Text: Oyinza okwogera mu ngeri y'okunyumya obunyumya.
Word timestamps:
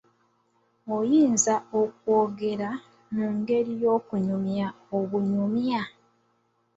Oyinza 0.97 1.55
okwogera 1.81 2.69
mu 3.13 3.25
ngeri 3.37 3.73
y'okunyumya 3.83 4.67
obunyumya. 4.97 5.81